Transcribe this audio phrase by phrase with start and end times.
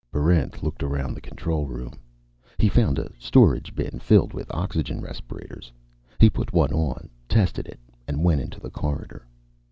[0.11, 1.91] Barrent looked around the control room.
[2.57, 5.71] He found a storage bin filled with oxygen respirators.
[6.19, 9.27] He put one on, tested it, and went into the corridor.